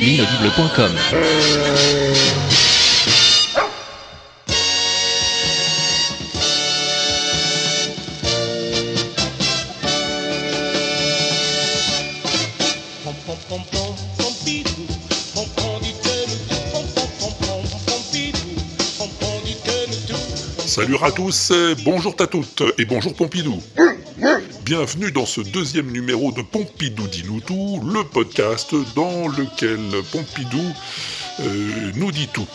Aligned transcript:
L'inaudible.com 0.00 0.92
Salut 20.66 20.96
à 21.02 21.10
tous, 21.10 21.52
bonjour 21.84 22.14
à 22.18 22.26
toutes 22.26 22.62
et 22.78 22.84
bonjour 22.84 23.14
Pompidou. 23.14 23.62
Bienvenue 24.64 25.10
dans 25.10 25.26
ce 25.26 25.40
deuxième 25.40 25.90
numéro 25.90 26.30
de 26.30 26.40
Pompidou 26.40 27.08
tout, 27.40 27.80
le 27.84 28.04
podcast 28.04 28.72
dans 28.94 29.26
lequel 29.26 29.80
Pompidou 30.12 30.62
euh, 31.40 31.90
nous 31.96 32.12
dit 32.12 32.28
tout. 32.28 32.46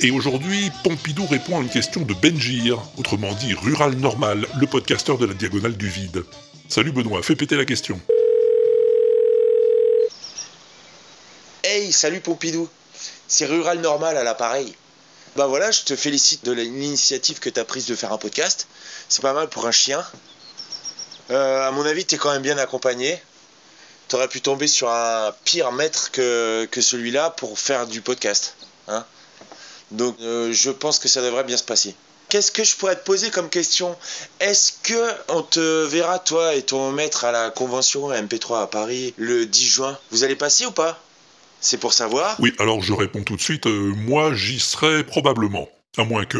Et 0.00 0.10
aujourd'hui, 0.10 0.70
Pompidou 0.82 1.24
répond 1.24 1.58
à 1.58 1.62
une 1.62 1.70
question 1.70 2.02
de 2.02 2.12
Benjir, 2.12 2.82
autrement 2.98 3.32
dit 3.32 3.54
Rural 3.54 3.94
Normal, 3.94 4.46
le 4.60 4.66
podcasteur 4.66 5.16
de 5.16 5.24
la 5.24 5.32
Diagonale 5.32 5.74
du 5.74 5.88
Vide. 5.88 6.22
Salut 6.68 6.92
Benoît, 6.92 7.22
fais 7.22 7.34
péter 7.34 7.56
la 7.56 7.64
question. 7.64 7.98
Hey, 11.62 11.92
salut 11.92 12.20
Pompidou, 12.20 12.68
c'est 13.26 13.46
Rural 13.46 13.80
Normal 13.80 14.18
à 14.18 14.22
l'appareil. 14.22 14.74
Bah 15.36 15.46
voilà, 15.46 15.70
je 15.70 15.82
te 15.82 15.96
félicite 15.96 16.44
de 16.44 16.52
l'initiative 16.52 17.40
que 17.40 17.48
tu 17.48 17.58
as 17.58 17.64
prise 17.64 17.86
de 17.86 17.94
faire 17.94 18.12
un 18.12 18.18
podcast. 18.18 18.68
C'est 19.08 19.22
pas 19.22 19.32
mal 19.32 19.48
pour 19.48 19.66
un 19.66 19.72
chien. 19.72 20.04
Euh, 21.30 21.68
à 21.68 21.70
mon 21.70 21.84
avis, 21.86 22.04
tu 22.04 22.14
es 22.14 22.18
quand 22.18 22.32
même 22.32 22.42
bien 22.42 22.58
accompagné. 22.58 23.20
Tu 24.08 24.16
aurais 24.16 24.28
pu 24.28 24.40
tomber 24.40 24.66
sur 24.66 24.90
un 24.90 25.32
pire 25.44 25.72
maître 25.72 26.10
que, 26.10 26.66
que 26.70 26.80
celui-là 26.80 27.30
pour 27.30 27.58
faire 27.58 27.86
du 27.86 28.00
podcast. 28.00 28.56
Hein 28.88 29.04
Donc 29.90 30.16
euh, 30.20 30.52
je 30.52 30.70
pense 30.70 30.98
que 30.98 31.08
ça 31.08 31.22
devrait 31.22 31.44
bien 31.44 31.56
se 31.56 31.64
passer. 31.64 31.94
Qu'est-ce 32.28 32.50
que 32.50 32.64
je 32.64 32.74
pourrais 32.76 32.96
te 32.96 33.04
poser 33.04 33.30
comme 33.30 33.48
question? 33.48 33.96
Est-ce 34.40 34.72
que 34.82 35.10
on 35.28 35.42
te 35.42 35.84
verra 35.84 36.18
toi 36.18 36.54
et 36.54 36.62
ton 36.62 36.90
maître 36.90 37.24
à 37.24 37.32
la 37.32 37.50
convention 37.50 38.10
MP3 38.10 38.62
à 38.62 38.66
Paris 38.66 39.14
le 39.16 39.46
10 39.46 39.66
juin? 39.66 39.98
Vous 40.10 40.24
allez 40.24 40.34
passer 40.34 40.66
ou 40.66 40.72
pas? 40.72 41.00
C'est 41.60 41.78
pour 41.78 41.92
savoir. 41.92 42.36
Oui, 42.40 42.52
alors 42.58 42.82
je 42.82 42.92
réponds 42.92 43.22
tout 43.22 43.36
de 43.36 43.40
suite, 43.40 43.66
euh, 43.66 43.92
moi 43.96 44.34
j'y 44.34 44.60
serai 44.60 45.04
probablement, 45.04 45.68
à 45.96 46.04
moins 46.04 46.24
que. 46.26 46.38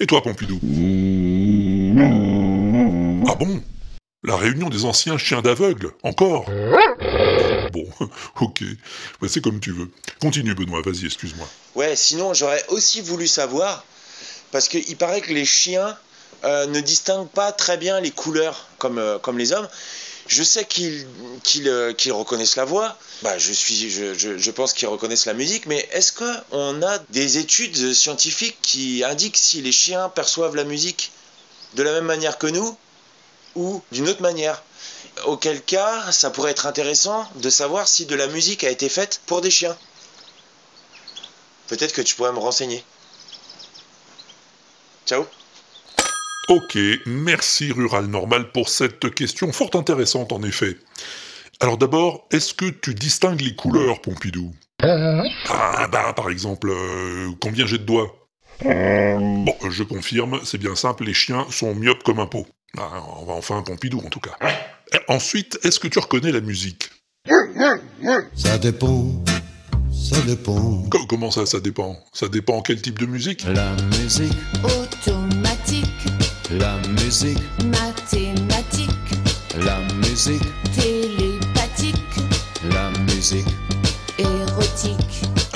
Et 0.00 0.06
toi 0.06 0.22
Pompidou? 0.22 0.58
Ah 3.28 3.34
bon? 3.36 3.62
La 4.24 4.36
réunion 4.36 4.68
des 4.68 4.84
anciens 4.84 5.18
chiens 5.18 5.42
d'aveugle, 5.42 5.90
encore 6.04 6.46
Bon, 7.72 7.84
ok, 8.40 8.62
c'est 9.26 9.42
comme 9.42 9.58
tu 9.58 9.72
veux. 9.72 9.90
Continue 10.20 10.54
Benoît, 10.54 10.80
vas-y, 10.80 11.06
excuse-moi. 11.06 11.48
Ouais, 11.74 11.96
sinon 11.96 12.32
j'aurais 12.32 12.64
aussi 12.68 13.00
voulu 13.00 13.26
savoir, 13.26 13.84
parce 14.52 14.68
qu'il 14.68 14.96
paraît 14.96 15.22
que 15.22 15.32
les 15.32 15.44
chiens 15.44 15.98
euh, 16.44 16.66
ne 16.66 16.80
distinguent 16.80 17.30
pas 17.30 17.50
très 17.50 17.76
bien 17.76 17.98
les 18.00 18.12
couleurs 18.12 18.68
comme, 18.78 18.98
euh, 18.98 19.18
comme 19.18 19.38
les 19.38 19.52
hommes. 19.52 19.68
Je 20.28 20.44
sais 20.44 20.66
qu'ils 20.66 21.04
qu'ils, 21.42 21.68
euh, 21.68 21.92
reconnaissent 22.10 22.54
la 22.54 22.64
voix, 22.64 22.96
bah, 23.22 23.38
je, 23.38 23.52
suis, 23.52 23.90
je, 23.90 24.14
je, 24.14 24.38
je 24.38 24.50
pense 24.52 24.72
qu'ils 24.72 24.86
reconnaissent 24.86 25.26
la 25.26 25.34
musique, 25.34 25.66
mais 25.66 25.88
est-ce 25.90 26.12
qu'on 26.12 26.82
a 26.82 26.98
des 27.10 27.38
études 27.38 27.92
scientifiques 27.92 28.58
qui 28.62 29.02
indiquent 29.02 29.36
si 29.36 29.62
les 29.62 29.72
chiens 29.72 30.08
perçoivent 30.08 30.54
la 30.54 30.64
musique 30.64 31.10
de 31.74 31.82
la 31.82 31.90
même 31.90 32.04
manière 32.04 32.38
que 32.38 32.46
nous? 32.46 32.76
Ou 33.54 33.82
d'une 33.92 34.08
autre 34.08 34.22
manière 34.22 34.62
Auquel 35.26 35.62
cas, 35.62 36.10
ça 36.10 36.30
pourrait 36.30 36.52
être 36.52 36.66
intéressant 36.66 37.28
de 37.36 37.50
savoir 37.50 37.86
si 37.86 38.06
de 38.06 38.14
la 38.14 38.26
musique 38.26 38.64
a 38.64 38.70
été 38.70 38.88
faite 38.88 39.20
pour 39.26 39.40
des 39.40 39.50
chiens. 39.50 39.76
Peut-être 41.68 41.92
que 41.92 42.02
tu 42.02 42.16
pourrais 42.16 42.32
me 42.32 42.38
renseigner. 42.38 42.82
Ciao 45.06 45.26
Ok, 46.48 46.76
merci 47.06 47.72
Rural 47.72 48.06
Normal 48.06 48.50
pour 48.52 48.68
cette 48.68 49.14
question 49.14 49.52
fort 49.52 49.70
intéressante 49.74 50.32
en 50.32 50.42
effet. 50.42 50.76
Alors 51.60 51.78
d'abord, 51.78 52.26
est-ce 52.32 52.54
que 52.54 52.68
tu 52.68 52.94
distingues 52.94 53.42
les 53.42 53.54
couleurs, 53.54 54.00
Pompidou? 54.00 54.52
Ah 54.82 55.86
bah 55.92 56.12
par 56.14 56.30
exemple, 56.30 56.70
euh, 56.70 57.30
combien 57.40 57.66
j'ai 57.66 57.78
de 57.78 57.84
doigts? 57.84 58.12
Bon, 58.64 59.54
je 59.70 59.82
confirme, 59.82 60.40
c'est 60.44 60.58
bien 60.58 60.74
simple, 60.74 61.04
les 61.04 61.14
chiens 61.14 61.46
sont 61.50 61.74
myopes 61.74 62.02
comme 62.02 62.20
un 62.20 62.26
pot. 62.26 62.46
Ah, 62.78 63.02
enfin, 63.28 63.62
Pompidou 63.62 63.98
en 63.98 64.08
tout 64.08 64.20
cas. 64.20 64.32
Et 64.94 64.98
ensuite, 65.08 65.58
est-ce 65.62 65.78
que 65.78 65.88
tu 65.88 65.98
reconnais 65.98 66.32
la 66.32 66.40
musique? 66.40 66.90
Ça 68.34 68.58
dépend, 68.58 69.06
ça 69.92 70.20
dépend. 70.22 70.82
Co- 70.90 71.06
Comment 71.06 71.30
ça, 71.30 71.46
ça 71.46 71.60
dépend? 71.60 71.96
Ça 72.12 72.28
dépend 72.28 72.62
quel 72.62 72.80
type 72.82 72.98
de 72.98 73.06
musique? 73.06 73.44
La 73.44 73.72
musique, 74.00 74.32
automatique, 74.64 75.84
la 76.50 76.76
musique, 76.88 77.38
mathématique, 77.66 78.88
la 79.64 79.78
musique, 80.08 80.42
télépathique, 80.74 81.96
la 82.72 82.90
musique. 83.12 83.46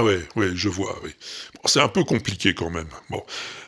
Ah 0.00 0.02
ouais, 0.02 0.20
ouais, 0.34 0.48
je 0.54 0.70
vois, 0.70 0.96
oui. 1.04 1.10
Bon, 1.56 1.60
c'est 1.66 1.82
un 1.82 1.88
peu 1.88 2.04
compliqué 2.04 2.54
quand 2.54 2.70
même. 2.70 2.88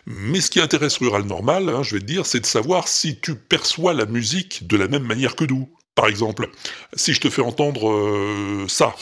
Mais 0.06 0.40
ce 0.40 0.50
qui 0.50 0.60
intéresse 0.60 0.96
Rural 0.96 1.24
Normal, 1.24 1.68
hein, 1.68 1.82
je 1.82 1.94
vais 1.94 2.00
te 2.00 2.06
dire, 2.06 2.24
c'est 2.24 2.40
de 2.40 2.46
savoir 2.46 2.88
si 2.88 3.20
tu 3.20 3.34
perçois 3.34 3.92
la 3.92 4.06
musique 4.06 4.66
de 4.66 4.78
la 4.78 4.88
même 4.88 5.02
manière 5.02 5.36
que 5.36 5.44
nous. 5.44 5.68
Par 5.94 6.06
exemple, 6.06 6.48
si 6.94 7.12
je 7.12 7.20
te 7.20 7.28
fais 7.28 7.42
entendre 7.42 7.86
euh, 7.90 8.64
ça. 8.66 8.94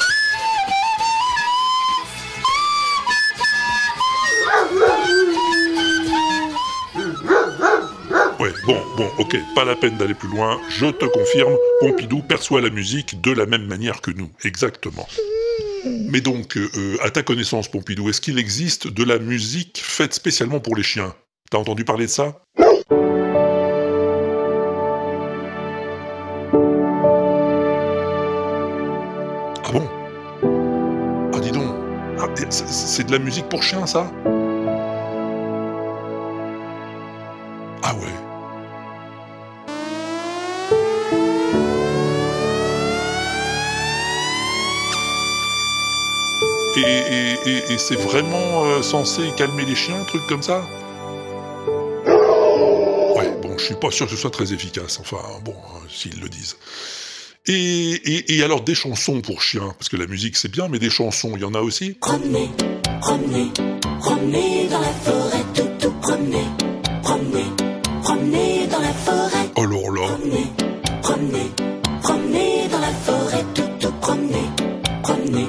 Ouais, 8.40 8.52
bon, 8.66 8.82
bon, 8.96 9.08
ok, 9.18 9.36
pas 9.54 9.64
la 9.64 9.76
peine 9.76 9.96
d'aller 9.98 10.14
plus 10.14 10.30
loin, 10.30 10.60
je 10.68 10.86
te 10.86 11.04
confirme, 11.04 11.56
Pompidou 11.78 12.22
perçoit 12.22 12.60
la 12.60 12.70
musique 12.70 13.20
de 13.20 13.30
la 13.30 13.46
même 13.46 13.66
manière 13.66 14.00
que 14.00 14.10
nous, 14.10 14.32
exactement. 14.42 15.06
Mais 15.84 16.20
donc, 16.20 16.56
euh, 16.56 16.96
à 17.02 17.10
ta 17.10 17.22
connaissance, 17.22 17.70
Pompidou, 17.70 18.08
est-ce 18.10 18.20
qu'il 18.20 18.38
existe 18.38 18.88
de 18.88 19.04
la 19.04 19.18
musique 19.18 19.80
faite 19.82 20.14
spécialement 20.14 20.60
pour 20.60 20.76
les 20.76 20.82
chiens? 20.82 21.14
T'as 21.50 21.58
entendu 21.58 21.84
parler 21.84 22.06
de 22.06 22.10
ça? 22.10 22.42
Ah 29.64 29.72
bon? 29.72 29.88
Ah 31.34 31.40
dis 31.40 31.50
donc. 31.52 31.74
Ah, 32.18 32.28
C'est 32.50 33.06
de 33.06 33.12
la 33.12 33.18
musique 33.18 33.48
pour 33.48 33.62
chiens, 33.62 33.86
ça? 33.86 34.10
Ah 37.82 37.94
ouais 37.94 38.29
Et, 46.80 46.82
et- 46.82 47.50
et- 47.50 47.72
et 47.74 47.78
c'est 47.78 47.96
vraiment 47.96 48.64
euh, 48.64 48.82
censé 48.82 49.22
calmer 49.36 49.64
les 49.66 49.74
chiens, 49.74 50.00
un 50.00 50.04
truc 50.04 50.22
comme 50.28 50.42
ça? 50.42 50.62
Ouais, 52.06 53.30
bon, 53.42 53.58
je 53.58 53.64
suis 53.66 53.74
pas 53.74 53.90
sûr 53.90 54.06
que 54.06 54.12
ce 54.12 54.16
soit 54.16 54.30
très 54.30 54.52
efficace, 54.54 54.98
enfin, 55.00 55.18
bon, 55.44 55.52
euh, 55.52 55.86
s'ils 55.90 56.18
le 56.20 56.28
disent. 56.28 56.56
Et, 57.46 58.42
alors 58.42 58.62
des 58.62 58.74
chansons 58.74 59.20
pour 59.20 59.42
chiens, 59.42 59.74
parce 59.78 59.88
que 59.88 59.96
la 59.96 60.06
musique 60.06 60.36
c'est 60.36 60.50
bien, 60.50 60.68
mais 60.68 60.78
des 60.78 60.90
chansons, 60.90 61.32
il 61.34 61.40
y 61.42 61.44
en 61.44 61.54
a 61.54 61.60
aussi? 61.60 61.94
Promenez, 62.00 62.50
promenez, 63.00 63.50
promenez 64.00 64.68
dans 64.68 64.80
la 64.80 64.92
forêt, 65.04 65.44
tout, 65.54 65.68
tout, 65.80 65.92
promenez, 66.00 66.44
promenez, 67.02 67.44
promenez 68.02 68.66
dans 68.68 68.80
la 68.80 68.92
forêt, 68.92 69.50
Alors 69.56 69.90
là, 69.92 70.06
promenez, 70.16 70.46
promenez, 71.02 71.50
promenez 72.02 72.68
dans 72.70 72.78
la 72.78 72.92
forêt, 72.92 73.44
tout, 73.54 73.62
tout, 73.80 73.92
promenez, 74.00 74.48
promenez 75.02 75.46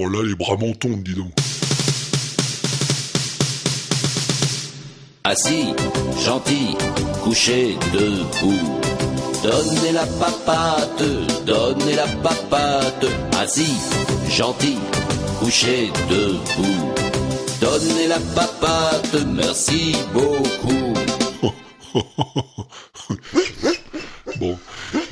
alors 0.00 0.22
là, 0.22 0.28
les 0.28 0.34
bras 0.34 0.56
m'en 0.56 0.72
tombent, 0.72 1.02
dis 1.02 1.14
donc. 1.14 1.32
Assis, 5.24 5.74
gentil, 6.24 6.76
couché, 7.22 7.76
debout. 7.92 8.80
Donnez 9.42 9.92
la 9.92 10.06
papate, 10.06 11.02
donnez 11.44 11.94
la 11.96 12.06
papate. 12.22 13.06
Assis, 13.38 13.76
gentil, 14.30 14.78
couché, 15.38 15.90
debout. 16.08 16.94
Donnez 17.60 18.06
la 18.08 18.18
papate, 18.34 19.26
merci 19.26 19.96
beaucoup. 20.14 20.94
Bon, 24.38 24.56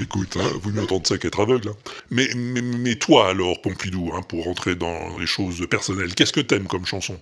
écoute, 0.00 0.36
hein, 0.38 0.48
vaut 0.62 0.70
mieux 0.70 0.82
entendre 0.82 1.06
ça 1.06 1.18
qu'être 1.18 1.40
aveugle. 1.40 1.68
hein. 1.70 1.76
Mais, 2.10 2.28
mais, 2.34 2.62
mais 2.62 2.94
toi 2.96 3.28
alors, 3.28 3.60
Pompidou, 3.62 4.10
hein, 4.14 4.22
pour 4.28 4.44
rentrer 4.44 4.74
dans 4.74 5.18
les 5.18 5.26
choses 5.26 5.66
personnelles, 5.68 6.14
qu'est-ce 6.14 6.32
que 6.32 6.40
t'aimes 6.40 6.66
comme 6.66 6.86
chanson? 6.86 7.16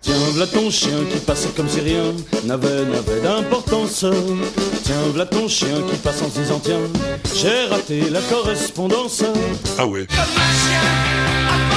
Tiens, 0.00 0.14
v'là 0.34 0.48
ton 0.48 0.68
chien 0.68 1.04
qui 1.12 1.18
passe 1.20 1.46
comme 1.56 1.68
si 1.68 1.80
rien 1.80 2.12
n'avait, 2.44 2.84
n'avait 2.86 3.20
d'importance. 3.22 4.04
Tiens, 4.82 5.02
v'là 5.14 5.26
ton 5.26 5.46
chien 5.46 5.80
qui 5.88 5.96
passe 5.96 6.22
en 6.22 6.28
se 6.28 6.40
disant 6.40 6.58
tiens, 6.58 6.80
j'ai 7.36 7.66
raté 7.66 8.10
la 8.10 8.20
correspondance. 8.22 9.22
Ah 9.78 9.86
ouais. 9.86 10.06
Comme 10.06 10.18
un 10.18 10.52
chien 10.68 11.71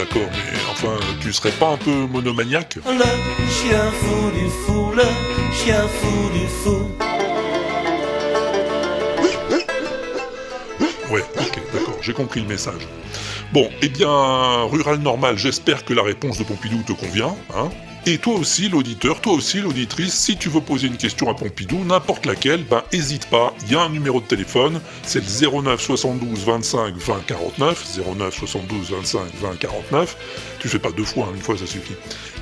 d'accord, 0.00 0.30
mais 0.32 0.58
enfin, 0.70 0.96
tu 1.20 1.32
serais 1.32 1.50
pas 1.50 1.68
un 1.68 1.76
peu 1.76 1.90
monomaniaque? 1.90 2.76
Le 2.86 3.50
chien 3.50 3.90
fou 4.00 4.30
du 4.30 4.48
fou, 4.64 4.92
le 4.94 5.02
chien 5.52 5.86
fou 5.88 6.30
du 6.32 6.46
fou. 6.46 6.90
Ouais, 11.10 11.24
ok, 11.38 11.60
d'accord, 11.74 11.96
j'ai 12.00 12.12
compris 12.14 12.40
le 12.40 12.46
message. 12.46 12.86
Bon, 13.52 13.68
eh 13.82 13.88
bien, 13.88 14.62
Rural 14.70 14.98
Normal, 14.98 15.36
j'espère 15.36 15.84
que 15.84 15.92
la 15.92 16.02
réponse 16.02 16.38
de 16.38 16.44
Pompidou 16.44 16.82
te 16.82 16.92
convient, 16.92 17.36
hein? 17.54 17.68
Et 18.06 18.18
toi 18.18 18.34
aussi, 18.34 18.68
l'auditeur, 18.68 19.20
toi 19.20 19.34
aussi, 19.34 19.60
l'auditrice, 19.60 20.14
si 20.14 20.36
tu 20.36 20.48
veux 20.48 20.60
poser 20.60 20.86
une 20.86 20.96
question 20.96 21.28
à 21.28 21.34
Pompidou, 21.34 21.84
n'importe 21.84 22.26
laquelle, 22.26 22.64
ben 22.64 22.82
hésite 22.92 23.26
pas, 23.26 23.54
il 23.62 23.72
y 23.72 23.76
a 23.76 23.82
un 23.82 23.88
numéro 23.88 24.20
de 24.20 24.26
téléphone, 24.26 24.80
c'est 25.02 25.20
le 25.20 25.62
09 25.62 25.80
72 25.80 26.44
25 26.44 26.96
20 26.96 27.26
49, 27.26 27.98
09 28.16 28.34
72 28.34 28.90
25 28.90 29.20
20 29.40 29.58
49, 29.58 30.16
tu 30.58 30.68
fais 30.68 30.78
pas 30.78 30.90
deux 30.92 31.04
fois, 31.04 31.26
hein, 31.28 31.34
une 31.34 31.42
fois 31.42 31.56
ça 31.58 31.66
suffit. 31.66 31.94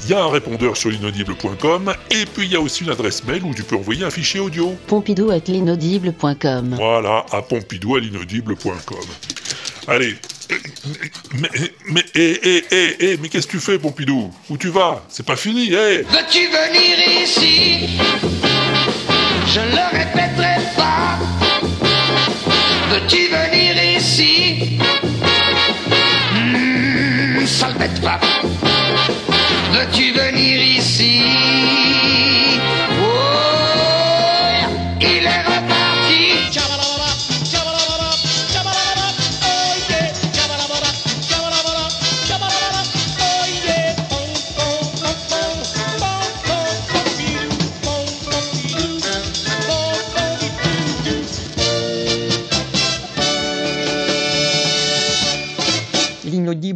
Il 0.05 0.11
y 0.11 0.15
a 0.15 0.23
un 0.23 0.31
répondeur 0.31 0.77
sur 0.77 0.91
l'inaudible.com, 0.91 1.93
et 2.11 2.25
puis 2.27 2.47
il 2.47 2.53
y 2.53 2.57
a 2.57 2.61
aussi 2.61 2.85
une 2.85 2.91
adresse 2.91 3.25
mail 3.25 3.43
où 3.45 3.53
tu 3.55 3.65
peux 3.65 3.77
envoyer 3.77 4.05
un 4.05 4.11
fichier 4.11 4.41
audio. 4.41 4.77
Pompidou 4.87 5.31
at 5.31 5.41
l'inaudible.com. 5.49 6.77
Voilà, 6.77 7.27
à 7.33 7.43
pompidou 7.43 7.97
à 7.97 8.01
l'inaudible.com. 8.01 9.07
Allez. 9.89 10.17
Mais, 11.35 11.49
mais, 11.91 12.05
eh, 12.15 12.41
eh, 12.43 12.65
eh, 12.71 12.97
eh, 13.01 13.17
mais 13.21 13.29
qu'est-ce 13.29 13.47
que 13.47 13.53
tu 13.53 13.61
fais, 13.61 13.79
Pompidou 13.79 14.31
Où 14.49 14.57
tu 14.57 14.69
vas 14.69 15.05
C'est 15.09 15.25
pas 15.27 15.37
fini, 15.37 15.67
eh 15.73 16.03
Veux-tu 16.03 16.47
venir 16.47 17.23
ici? 17.23 17.89
Je 19.47 19.61
le 19.61 19.99
répéterai 19.99 20.57
pas. 20.77 21.19
Veux-tu 22.91 23.29
venir 23.29 23.97
ici? 23.99 24.79
Hmm, 26.35 27.47
Ça 27.47 27.69
le 27.69 27.75
bête 27.79 28.01
pas. 28.01 28.21
Veux-tu 29.73 30.13
venir 30.13 30.63
ici? 30.63 30.78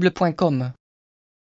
l'inaudible.com 0.03 0.73